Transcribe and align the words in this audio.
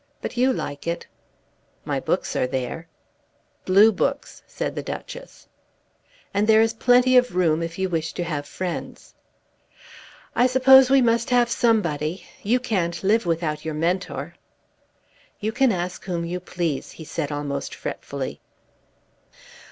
But 0.19 0.35
you 0.35 0.51
like 0.51 0.87
it." 0.87 1.05
"My 1.85 1.99
books 1.99 2.35
are 2.35 2.47
there." 2.47 2.87
"Blue 3.65 3.91
books," 3.91 4.41
said 4.47 4.73
the 4.73 4.81
Duchess. 4.81 5.47
"And 6.33 6.47
there 6.47 6.59
is 6.59 6.73
plenty 6.73 7.17
of 7.17 7.35
room 7.35 7.61
if 7.61 7.77
you 7.77 7.87
wish 7.87 8.11
to 8.13 8.23
have 8.23 8.47
friends." 8.47 9.13
"I 10.35 10.47
suppose 10.47 10.89
we 10.89 11.03
must 11.03 11.29
have 11.29 11.51
somebody. 11.51 12.25
You 12.41 12.59
can't 12.59 13.03
live 13.03 13.27
without 13.27 13.63
your 13.63 13.75
Mentor." 13.75 14.33
"You 15.39 15.51
can 15.51 15.71
ask 15.71 16.03
whom 16.05 16.25
you 16.25 16.39
please," 16.39 16.93
he 16.93 17.05
said 17.05 17.31
almost 17.31 17.75
fretfully. 17.75 18.41